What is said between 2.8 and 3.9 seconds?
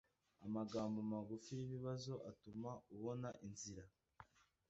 ubona inzira